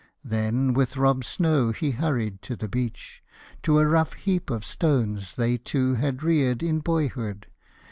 Then 0.23 0.73
with 0.73 0.97
Rob 0.97 1.23
Snow 1.23 1.69
he 1.69 1.91
hurried 1.91 2.41
to 2.41 2.55
the 2.55 2.67
beach, 2.67 3.21
To 3.61 3.77
a 3.77 3.85
rough 3.85 4.13
heap 4.13 4.49
of 4.49 4.65
stones 4.65 5.33
they 5.35 5.59
two 5.59 5.93
had 5.93 6.23
reared 6.23 6.63
In 6.63 6.79
boyhood. 6.79 7.45